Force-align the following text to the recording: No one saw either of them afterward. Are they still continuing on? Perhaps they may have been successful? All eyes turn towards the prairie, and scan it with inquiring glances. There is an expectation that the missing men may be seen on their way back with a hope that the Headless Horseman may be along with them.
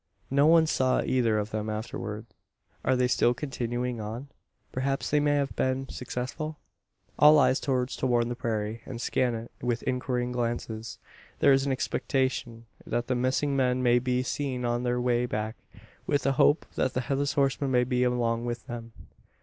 No 0.31 0.47
one 0.47 0.65
saw 0.65 1.03
either 1.03 1.37
of 1.37 1.51
them 1.51 1.69
afterward. 1.69 2.25
Are 2.83 2.95
they 2.95 3.07
still 3.07 3.35
continuing 3.35 4.01
on? 4.01 4.29
Perhaps 4.71 5.11
they 5.11 5.19
may 5.19 5.35
have 5.35 5.55
been 5.55 5.87
successful? 5.89 6.57
All 7.19 7.37
eyes 7.37 7.59
turn 7.59 7.85
towards 7.85 8.27
the 8.27 8.35
prairie, 8.35 8.81
and 8.87 8.99
scan 8.99 9.35
it 9.35 9.51
with 9.61 9.83
inquiring 9.83 10.31
glances. 10.31 10.97
There 11.37 11.53
is 11.53 11.67
an 11.67 11.71
expectation 11.71 12.65
that 12.83 13.05
the 13.05 13.13
missing 13.15 13.55
men 13.55 13.83
may 13.83 13.99
be 13.99 14.23
seen 14.23 14.65
on 14.65 14.81
their 14.81 14.99
way 14.99 15.27
back 15.27 15.55
with 16.07 16.25
a 16.25 16.31
hope 16.31 16.65
that 16.73 16.95
the 16.95 17.01
Headless 17.01 17.33
Horseman 17.33 17.69
may 17.69 17.83
be 17.83 18.03
along 18.03 18.45
with 18.45 18.65
them. 18.65 18.93